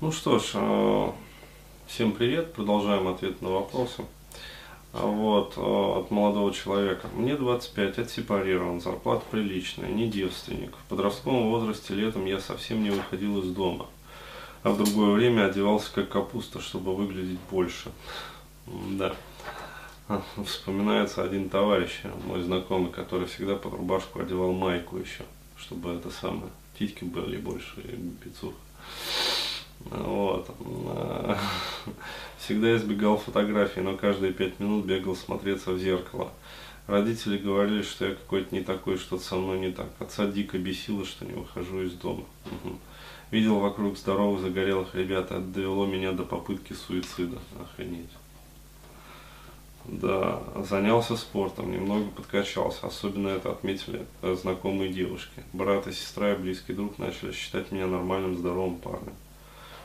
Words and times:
Ну 0.00 0.12
что 0.12 0.38
ж, 0.38 0.52
э, 0.54 1.10
всем 1.88 2.12
привет, 2.12 2.52
продолжаем 2.52 3.08
ответ 3.08 3.42
на 3.42 3.48
вопросы. 3.48 4.04
А 4.92 5.04
вот, 5.04 5.54
э, 5.56 5.60
от 5.60 6.12
молодого 6.12 6.54
человека. 6.54 7.08
Мне 7.14 7.34
25, 7.34 7.98
отсепарирован, 7.98 8.80
зарплата 8.80 9.24
приличная, 9.28 9.88
не 9.88 10.08
девственник. 10.08 10.76
В 10.76 10.88
подростковом 10.88 11.50
возрасте 11.50 11.94
летом 11.94 12.26
я 12.26 12.38
совсем 12.38 12.84
не 12.84 12.90
выходил 12.90 13.40
из 13.42 13.50
дома. 13.50 13.86
А 14.62 14.70
в 14.70 14.76
другое 14.76 15.16
время 15.16 15.46
одевался 15.46 15.92
как 15.92 16.10
капуста, 16.10 16.60
чтобы 16.60 16.94
выглядеть 16.94 17.40
больше. 17.50 17.90
Да. 18.66 19.16
Вспоминается 20.46 21.24
один 21.24 21.48
товарищ, 21.48 22.02
мой 22.24 22.40
знакомый, 22.42 22.92
который 22.92 23.26
всегда 23.26 23.56
под 23.56 23.72
рубашку 23.72 24.20
одевал 24.20 24.52
майку 24.52 24.96
еще, 24.96 25.24
чтобы 25.56 25.90
это 25.90 26.12
самое, 26.12 26.52
титьки 26.78 27.02
были 27.02 27.36
больше, 27.36 27.80
и 27.80 27.96
бицуха. 27.96 28.54
Вот. 29.90 30.50
Всегда 32.38 32.76
избегал 32.76 33.18
фотографий, 33.18 33.80
но 33.80 33.96
каждые 33.96 34.32
пять 34.32 34.60
минут 34.60 34.84
бегал 34.84 35.16
смотреться 35.16 35.72
в 35.72 35.78
зеркало. 35.78 36.30
Родители 36.86 37.36
говорили, 37.36 37.82
что 37.82 38.06
я 38.06 38.14
какой-то 38.14 38.54
не 38.54 38.62
такой, 38.62 38.96
что-то 38.96 39.22
со 39.22 39.36
мной 39.36 39.58
не 39.58 39.72
так. 39.72 39.88
Отца 39.98 40.26
дико 40.26 40.56
бесило, 40.58 41.04
что 41.04 41.26
не 41.26 41.34
выхожу 41.34 41.82
из 41.82 41.92
дома. 41.92 42.24
Угу. 42.46 42.78
Видел 43.30 43.58
вокруг 43.58 43.98
здоровых, 43.98 44.40
загорелых 44.40 44.94
ребят, 44.94 45.26
это 45.26 45.40
довело 45.40 45.84
меня 45.84 46.12
до 46.12 46.24
попытки 46.24 46.72
суицида. 46.72 47.38
Охренеть. 47.60 48.08
Да, 49.84 50.42
занялся 50.68 51.16
спортом, 51.16 51.70
немного 51.72 52.08
подкачался. 52.10 52.86
Особенно 52.86 53.28
это 53.28 53.50
отметили 53.52 54.06
знакомые 54.22 54.90
девушки. 54.92 55.42
Брат 55.52 55.86
и 55.86 55.92
сестра 55.92 56.32
и 56.32 56.36
близкий 56.36 56.72
друг 56.72 56.98
начали 56.98 57.32
считать 57.32 57.70
меня 57.70 57.86
нормальным, 57.86 58.36
здоровым 58.36 58.76
парнем. 58.76 59.14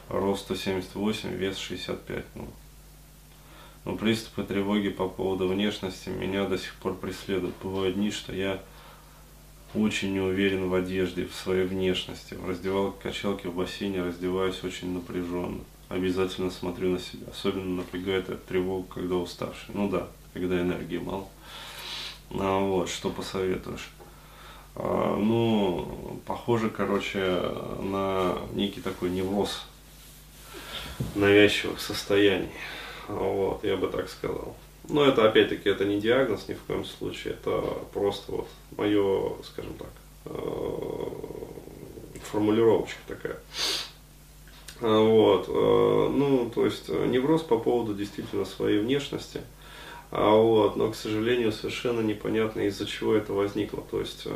Рост 0.09 0.43
178, 0.43 1.29
вес 1.29 1.57
65. 1.57 2.25
Ну. 2.35 2.47
Но 3.85 3.95
приступы 3.95 4.43
тревоги 4.43 4.89
по 4.89 5.09
поводу 5.09 5.47
внешности 5.47 6.09
меня 6.09 6.45
до 6.45 6.57
сих 6.57 6.73
пор 6.75 6.95
преследуют. 6.95 7.55
Бывают 7.61 7.95
дни, 7.95 8.11
что 8.11 8.33
я 8.33 8.61
очень 9.73 10.13
не 10.13 10.19
уверен 10.19 10.69
в 10.69 10.73
одежде, 10.73 11.25
в 11.25 11.33
своей 11.33 11.65
внешности. 11.65 12.35
В 12.35 12.47
раздевалке 12.47 12.97
качалке 13.01 13.49
в 13.49 13.55
бассейне 13.55 14.03
раздеваюсь 14.03 14.63
очень 14.63 14.93
напряженно 14.93 15.61
обязательно 15.93 16.49
смотрю 16.49 16.91
на 16.91 16.99
себя. 16.99 17.27
Особенно 17.31 17.77
напрягает 17.77 18.29
эта 18.29 18.37
тревога, 18.37 18.87
когда 18.93 19.15
уставший. 19.15 19.73
Ну 19.73 19.89
да, 19.89 20.07
когда 20.33 20.59
энергии 20.59 20.97
мало. 20.97 21.27
А 22.31 22.59
вот, 22.59 22.89
что 22.89 23.09
посоветуешь? 23.09 23.89
А, 24.75 25.15
ну, 25.17 26.19
похоже, 26.25 26.69
короче, 26.69 27.41
на 27.79 28.37
некий 28.53 28.81
такой 28.81 29.11
невроз 29.11 29.65
навязчивых 31.15 31.79
состояний. 31.79 32.49
Вот, 33.07 33.63
я 33.63 33.77
бы 33.77 33.87
так 33.87 34.09
сказал. 34.09 34.55
Но 34.89 35.05
это, 35.05 35.27
опять-таки, 35.27 35.69
это 35.69 35.85
не 35.85 35.99
диагноз 35.99 36.47
ни 36.47 36.53
в 36.53 36.63
коем 36.63 36.83
случае, 36.83 37.33
это 37.33 37.61
просто 37.93 38.31
вот 38.33 38.47
мое, 38.75 39.35
скажем 39.43 39.73
так, 39.75 39.87
э, 40.25 41.07
формулировочка 42.31 42.99
такая. 43.07 43.37
А, 44.81 44.99
вот, 44.99 45.45
э, 45.47 46.09
ну, 46.13 46.51
то 46.53 46.65
есть 46.65 46.85
э, 46.89 47.05
невроз 47.05 47.43
по 47.43 47.57
поводу 47.57 47.93
действительно 47.93 48.43
своей 48.43 48.79
внешности, 48.79 49.41
а 50.11 50.35
вот, 50.35 50.75
но, 50.75 50.91
к 50.91 50.95
сожалению, 50.95 51.53
совершенно 51.53 52.01
непонятно, 52.01 52.61
из-за 52.61 52.85
чего 52.85 53.15
это 53.15 53.31
возникло, 53.31 53.83
то 53.89 53.99
есть, 53.99 54.27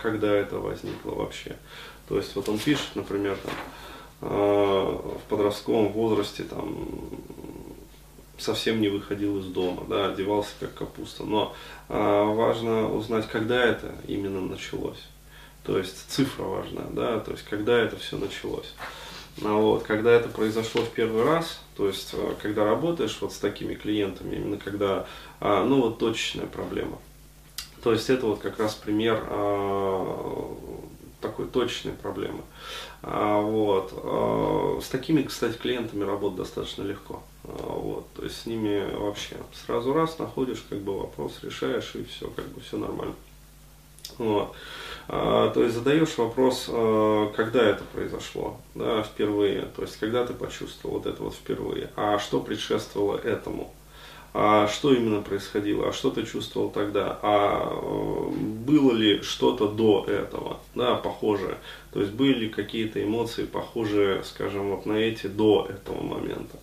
когда 0.00 0.32
это 0.32 0.58
возникло 0.58 1.12
вообще. 1.12 1.56
То 2.08 2.18
есть, 2.18 2.36
вот 2.36 2.48
он 2.48 2.58
пишет, 2.58 2.90
например, 2.94 3.36
там, 3.42 3.52
в 4.20 5.20
подростковом 5.28 5.92
возрасте, 5.92 6.42
там, 6.42 6.88
совсем 8.38 8.80
не 8.80 8.88
выходил 8.88 9.38
из 9.38 9.46
дома, 9.46 9.84
да, 9.88 10.06
одевался 10.08 10.52
как 10.60 10.74
капуста. 10.74 11.24
Но 11.24 11.54
а, 11.88 12.24
важно 12.24 12.92
узнать, 12.92 13.28
когда 13.28 13.62
это 13.62 13.94
именно 14.06 14.40
началось. 14.40 15.02
То 15.64 15.78
есть 15.78 16.08
цифра 16.08 16.44
важна, 16.44 16.82
да, 16.90 17.20
то 17.20 17.32
есть 17.32 17.44
когда 17.44 17.78
это 17.78 17.96
все 17.96 18.16
началось. 18.16 18.72
Ну 19.40 19.60
вот, 19.60 19.82
когда 19.84 20.12
это 20.12 20.28
произошло 20.28 20.82
в 20.82 20.90
первый 20.90 21.24
раз, 21.24 21.60
то 21.76 21.86
есть 21.86 22.10
э, 22.12 22.34
когда 22.42 22.64
работаешь 22.64 23.18
вот 23.20 23.32
с 23.32 23.38
такими 23.38 23.74
клиентами, 23.74 24.34
именно 24.34 24.56
когда, 24.56 25.06
а, 25.40 25.64
ну 25.64 25.82
вот 25.82 25.98
точечная 25.98 26.46
проблема. 26.46 26.98
То 27.82 27.92
есть 27.92 28.10
это 28.10 28.26
вот 28.26 28.40
как 28.40 28.58
раз 28.58 28.74
пример 28.74 29.22
а, 29.28 30.56
такой 31.20 31.46
точечной 31.46 31.92
проблемы. 31.92 32.42
А, 33.02 33.40
вот. 33.40 33.92
А, 33.96 34.78
с 34.82 34.88
такими, 34.88 35.22
кстати, 35.22 35.56
клиентами 35.56 36.04
работать 36.04 36.38
достаточно 36.38 36.82
легко. 36.82 37.22
Вот. 37.44 38.06
То 38.14 38.24
есть 38.24 38.42
с 38.42 38.46
ними 38.46 38.94
вообще 38.94 39.36
сразу 39.52 39.92
раз 39.92 40.18
находишь, 40.18 40.64
как 40.68 40.80
бы 40.80 40.98
вопрос 40.98 41.38
решаешь 41.42 41.94
и 41.94 42.04
все, 42.04 42.28
как 42.30 42.46
бы 42.48 42.60
все 42.60 42.76
нормально. 42.76 43.14
Вот. 44.16 44.54
А, 45.08 45.50
то 45.50 45.62
есть 45.62 45.74
задаешь 45.74 46.16
вопрос, 46.18 46.66
а, 46.68 47.32
когда 47.34 47.62
это 47.62 47.82
произошло, 47.92 48.60
да, 48.74 49.02
впервые, 49.02 49.62
то 49.76 49.82
есть 49.82 49.96
когда 49.98 50.26
ты 50.26 50.34
почувствовал 50.34 50.98
вот 50.98 51.06
это 51.06 51.22
вот 51.22 51.34
впервые, 51.34 51.90
а 51.96 52.18
что 52.18 52.40
предшествовало 52.40 53.16
этому, 53.16 53.72
а 54.40 54.68
что 54.68 54.94
именно 54.94 55.20
происходило, 55.20 55.88
а 55.88 55.92
что 55.92 56.10
ты 56.10 56.24
чувствовал 56.24 56.70
тогда, 56.70 57.18
а 57.22 57.72
э, 57.72 58.30
было 58.30 58.92
ли 58.92 59.20
что-то 59.20 59.66
до 59.66 60.04
этого, 60.06 60.60
да, 60.76 60.94
похожее, 60.94 61.58
то 61.92 62.00
есть 62.00 62.12
были 62.12 62.44
ли 62.44 62.48
какие-то 62.48 63.02
эмоции 63.02 63.46
похожие, 63.46 64.22
скажем, 64.22 64.70
вот 64.70 64.86
на 64.86 64.92
эти 64.92 65.26
до 65.26 65.66
этого 65.68 66.00
момента, 66.04 66.56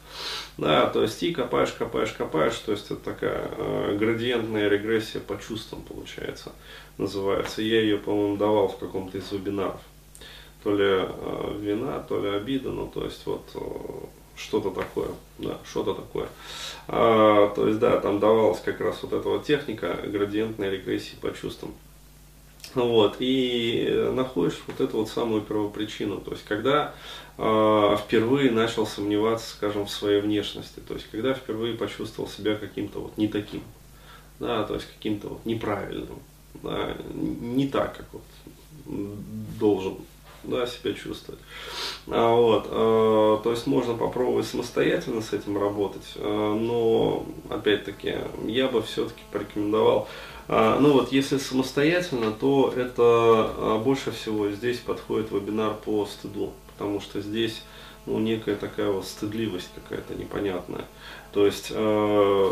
да, 0.57 0.87
то 0.87 1.01
есть 1.01 1.21
и 1.21 1.33
копаешь, 1.33 1.73
копаешь, 1.73 2.13
копаешь, 2.13 2.57
то 2.59 2.71
есть 2.71 2.85
это 2.85 2.95
такая 2.95 3.51
э, 3.57 3.97
градиентная 3.99 4.69
регрессия 4.69 5.19
по 5.19 5.37
чувствам 5.37 5.81
получается, 5.81 6.53
называется, 6.97 7.61
я 7.61 7.81
ее, 7.81 7.97
по-моему, 7.97 8.37
давал 8.37 8.69
в 8.69 8.77
каком-то 8.77 9.17
из 9.17 9.29
вебинаров, 9.33 9.81
то 10.63 10.73
ли 10.73 10.85
э, 10.85 11.57
вина, 11.59 11.99
то 11.99 12.21
ли 12.21 12.29
обида, 12.29 12.69
ну, 12.69 12.87
то 12.87 13.03
есть 13.03 13.25
вот 13.25 13.43
э, 13.53 13.59
что-то 14.35 14.71
такое, 14.71 15.09
да, 15.37 15.57
что-то 15.69 15.93
такое. 15.93 16.27
А, 16.87 17.49
то 17.53 17.67
есть, 17.67 17.79
да, 17.79 17.99
там 17.99 18.19
давалась 18.19 18.59
как 18.61 18.79
раз 18.81 19.01
вот 19.03 19.13
эта 19.13 19.27
вот 19.27 19.45
техника 19.45 19.97
градиентной 20.05 20.69
регрессии 20.69 21.15
по 21.21 21.33
чувствам. 21.33 21.73
Вот, 22.73 23.17
и 23.19 24.09
находишь 24.13 24.61
вот 24.67 24.81
эту 24.81 24.97
вот 24.97 25.09
самую 25.09 25.41
первопричину, 25.41 26.19
то 26.19 26.31
есть, 26.31 26.43
когда 26.43 26.93
э, 27.37 27.97
впервые 28.03 28.51
начал 28.51 28.85
сомневаться, 28.85 29.49
скажем, 29.51 29.85
в 29.85 29.91
своей 29.91 30.19
внешности, 30.19 30.81
то 30.85 30.95
есть, 30.95 31.07
когда 31.09 31.33
впервые 31.33 31.75
почувствовал 31.75 32.29
себя 32.29 32.55
каким-то 32.55 32.99
вот 32.99 33.17
не 33.17 33.29
таким, 33.29 33.61
да, 34.39 34.63
то 34.63 34.73
есть, 34.73 34.87
каким-то 34.87 35.29
вот 35.29 35.45
неправильным, 35.45 36.19
да, 36.63 36.97
не 37.13 37.69
так, 37.69 37.95
как 37.95 38.07
вот 38.11 38.23
должен 39.57 39.97
да, 40.47 40.67
себя 40.67 40.93
чувствовать. 40.93 41.41
А, 42.07 42.35
вот, 42.35 42.67
а, 42.69 43.41
то 43.43 43.51
есть 43.51 43.67
можно 43.67 43.93
попробовать 43.95 44.47
самостоятельно 44.47 45.21
с 45.21 45.33
этим 45.33 45.57
работать, 45.57 46.13
а, 46.15 46.55
но 46.55 47.25
опять-таки 47.49 48.15
я 48.45 48.67
бы 48.67 48.81
все-таки 48.81 49.21
порекомендовал, 49.31 50.07
а, 50.47 50.79
ну 50.79 50.93
вот 50.93 51.11
если 51.11 51.37
самостоятельно, 51.37 52.31
то 52.31 52.71
это 52.75 53.01
а, 53.01 53.81
больше 53.83 54.11
всего 54.11 54.51
здесь 54.51 54.77
подходит 54.77 55.31
вебинар 55.31 55.73
по 55.73 56.05
стыду, 56.05 56.53
потому 56.73 57.01
что 57.01 57.21
здесь 57.21 57.63
ну, 58.05 58.19
некая 58.19 58.55
такая 58.55 58.89
вот 58.89 59.05
стыдливость 59.05 59.69
какая-то 59.75 60.15
непонятная. 60.15 60.85
То 61.31 61.45
есть, 61.45 61.67
э, 61.71 62.51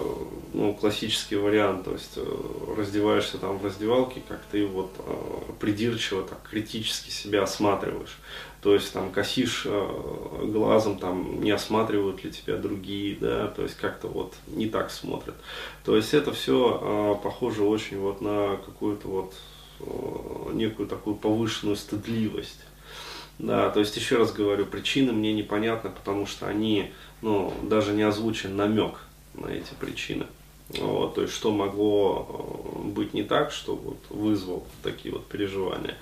ну, 0.53 0.73
классический 0.73 1.35
вариант, 1.35 1.85
то 1.85 1.93
есть, 1.93 2.13
э, 2.17 2.75
раздеваешься 2.77 3.37
там 3.37 3.57
в 3.57 3.65
раздевалке, 3.65 4.21
как 4.27 4.41
ты 4.51 4.65
вот 4.65 4.91
э, 4.97 5.51
придирчиво, 5.59 6.23
так, 6.23 6.39
критически 6.49 7.09
себя 7.09 7.43
осматриваешь. 7.43 8.17
То 8.61 8.73
есть, 8.73 8.91
там, 8.91 9.11
косишь 9.11 9.63
э, 9.65 10.45
глазом, 10.45 10.97
там, 10.97 11.41
не 11.41 11.51
осматривают 11.51 12.23
ли 12.23 12.31
тебя 12.31 12.57
другие, 12.57 13.15
да, 13.15 13.47
то 13.47 13.61
есть, 13.61 13.75
как-то 13.75 14.07
вот 14.07 14.33
не 14.47 14.67
так 14.67 14.91
смотрят. 14.91 15.35
То 15.85 15.95
есть, 15.95 16.13
это 16.13 16.33
все 16.33 16.79
э, 16.81 17.23
похоже 17.23 17.63
очень 17.63 17.99
вот 17.99 18.19
на 18.19 18.57
какую-то 18.57 19.07
вот 19.07 19.33
э, 19.79 20.53
некую 20.53 20.89
такую 20.89 21.15
повышенную 21.15 21.77
стыдливость. 21.77 22.59
Да, 23.39 23.69
то 23.69 23.79
есть 23.79 23.95
еще 23.97 24.17
раз 24.17 24.31
говорю, 24.31 24.65
причины 24.65 25.11
мне 25.11 25.33
непонятны, 25.33 25.89
потому 25.89 26.25
что 26.25 26.47
они, 26.47 26.91
ну, 27.21 27.53
даже 27.63 27.93
не 27.93 28.03
озвучен 28.03 28.55
намек 28.55 28.99
на 29.33 29.47
эти 29.47 29.73
причины. 29.79 30.25
Вот, 30.69 31.15
то 31.15 31.21
есть, 31.21 31.33
что 31.33 31.51
могло 31.51 32.73
э, 32.75 32.87
быть 32.87 33.13
не 33.13 33.23
так, 33.23 33.51
что 33.51 33.75
вот 33.75 33.97
вызвал 34.09 34.65
такие 34.81 35.13
вот 35.13 35.27
переживания. 35.27 35.97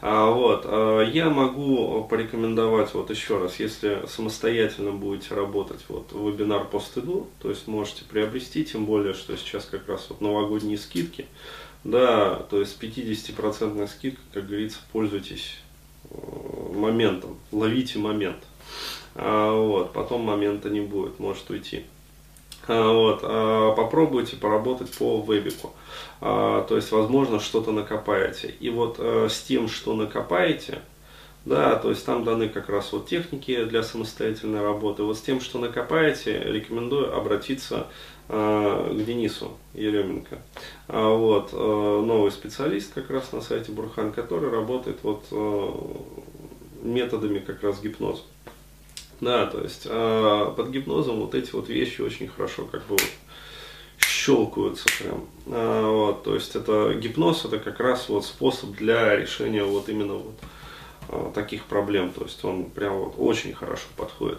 А, 0.00 0.30
вот, 0.30 0.62
а 0.64 1.02
я 1.02 1.28
могу 1.28 2.02
порекомендовать, 2.04 2.94
вот 2.94 3.10
еще 3.10 3.38
раз, 3.38 3.60
если 3.60 4.04
самостоятельно 4.08 4.90
будете 4.92 5.34
работать, 5.34 5.80
вот, 5.88 6.12
вебинар 6.12 6.64
по 6.64 6.80
стыду, 6.80 7.28
то 7.40 7.50
есть, 7.50 7.68
можете 7.68 8.04
приобрести, 8.04 8.64
тем 8.64 8.86
более, 8.86 9.14
что 9.14 9.36
сейчас 9.36 9.66
как 9.66 9.86
раз 9.86 10.06
вот 10.08 10.20
новогодние 10.20 10.78
скидки, 10.78 11.26
да, 11.84 12.36
то 12.50 12.58
есть, 12.58 12.82
50% 12.82 13.86
скидка, 13.86 14.22
как 14.32 14.46
говорится, 14.46 14.78
пользуйтесь 14.92 15.58
моментом, 16.76 17.36
ловите 17.52 17.98
момент. 17.98 18.38
А, 19.14 19.52
вот, 19.52 19.92
потом 19.92 20.22
момента 20.22 20.68
не 20.68 20.80
будет, 20.80 21.18
может 21.18 21.48
уйти. 21.50 21.84
А, 22.68 22.92
вот, 22.92 23.20
а, 23.22 23.72
попробуйте 23.74 24.36
поработать 24.36 24.92
по 24.92 25.20
вебику. 25.20 25.72
То 26.20 26.66
есть, 26.70 26.92
возможно, 26.92 27.40
что-то 27.40 27.72
накопаете. 27.72 28.54
И 28.60 28.70
вот 28.70 28.96
а, 28.98 29.28
с 29.28 29.42
тем, 29.42 29.68
что 29.68 29.94
накопаете, 29.94 30.80
да, 31.46 31.76
то 31.76 31.90
есть 31.90 32.04
там 32.04 32.24
даны 32.24 32.48
как 32.48 32.68
раз 32.68 32.92
вот 32.92 33.06
техники 33.06 33.64
для 33.64 33.82
самостоятельной 33.82 34.62
работы. 34.62 35.04
Вот 35.04 35.16
с 35.16 35.20
тем, 35.20 35.40
что 35.40 35.58
накопаете, 35.58 36.42
рекомендую 36.42 37.16
обратиться 37.16 37.86
э, 38.28 38.96
к 38.98 39.04
Денису 39.04 39.56
Еременко. 39.72 40.38
Вот, 40.88 41.50
э, 41.52 41.56
новый 41.56 42.32
специалист 42.32 42.92
как 42.92 43.10
раз 43.10 43.30
на 43.30 43.40
сайте 43.42 43.70
Бурхан, 43.70 44.10
который 44.10 44.50
работает 44.50 44.98
вот 45.04 45.24
э, 45.30 45.70
методами 46.86 47.38
как 47.38 47.62
раз 47.62 47.80
гипноза. 47.80 48.22
Да, 49.20 49.46
то 49.46 49.62
есть 49.62 49.86
э, 49.86 50.52
под 50.56 50.70
гипнозом 50.70 51.20
вот 51.20 51.34
эти 51.34 51.50
вот 51.52 51.68
вещи 51.68 52.02
очень 52.02 52.28
хорошо 52.28 52.66
как 52.66 52.82
бы 52.82 52.96
вот 52.96 53.10
щелкаются 53.98 54.86
прям. 54.98 55.26
А, 55.46 55.90
вот, 55.90 56.24
то 56.24 56.34
есть 56.34 56.54
это 56.54 56.94
гипноз, 56.94 57.44
это 57.44 57.58
как 57.58 57.80
раз 57.80 58.08
вот 58.08 58.26
способ 58.26 58.76
для 58.76 59.16
решения 59.16 59.64
вот 59.64 59.88
именно 59.88 60.14
вот 60.14 60.34
Э, 61.08 61.30
таких 61.32 61.64
проблем, 61.64 62.10
то 62.12 62.24
есть 62.24 62.44
он 62.44 62.64
прям 62.64 62.98
вот 62.98 63.14
очень 63.18 63.54
хорошо 63.54 63.84
подходит. 63.96 64.38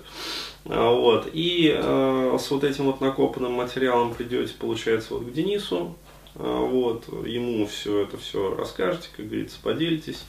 А, 0.66 0.92
вот. 0.92 1.30
И 1.32 1.74
э, 1.74 2.38
с 2.40 2.52
вот 2.52 2.64
этим 2.66 2.86
вот 2.86 3.00
накопанным 3.00 3.54
материалом 3.54 4.14
придете, 4.14 4.54
получается, 4.60 5.14
вот 5.14 5.26
к 5.26 5.32
Денису, 5.32 5.96
вот, 6.44 7.06
ему 7.26 7.66
все 7.66 8.02
это 8.04 8.18
все 8.18 8.56
расскажете, 8.56 9.10
как 9.16 9.26
говорится, 9.28 9.58
поделитесь, 9.62 10.24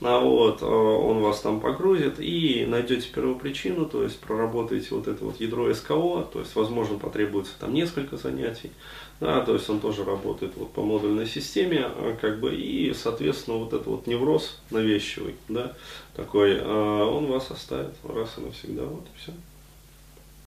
а 0.00 0.18
вот, 0.18 0.62
э, 0.62 0.66
он 0.66 1.20
вас 1.20 1.40
там 1.40 1.60
погрузит 1.60 2.18
и 2.18 2.66
найдете 2.66 3.08
первопричину, 3.08 3.86
то 3.86 4.02
есть 4.02 4.18
проработаете 4.18 4.88
вот 4.90 5.06
это 5.06 5.24
вот 5.24 5.40
ядро 5.40 5.72
СКО, 5.72 6.28
то 6.32 6.40
есть, 6.40 6.56
возможно, 6.56 6.98
потребуется 6.98 7.52
там 7.60 7.72
несколько 7.72 8.16
занятий, 8.16 8.72
да, 9.20 9.42
то 9.42 9.54
есть 9.54 9.70
он 9.70 9.78
тоже 9.78 10.04
работает 10.04 10.54
вот 10.56 10.72
по 10.72 10.82
модульной 10.82 11.26
системе, 11.26 11.84
а, 11.84 12.16
как 12.20 12.40
бы, 12.40 12.54
и, 12.54 12.92
соответственно, 12.92 13.58
вот 13.58 13.72
этот 13.72 13.86
вот 13.86 14.06
невроз 14.08 14.58
навещивый, 14.70 15.36
да, 15.48 15.72
такой, 16.16 16.58
а, 16.60 17.04
он 17.04 17.26
вас 17.26 17.50
оставит 17.52 17.94
раз 18.02 18.30
и 18.38 18.40
навсегда, 18.40 18.84
вот 18.84 19.04
и 19.04 19.18
все. 19.18 19.32